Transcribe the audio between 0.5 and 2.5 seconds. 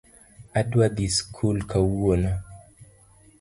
Adwa dhii sikul kawuono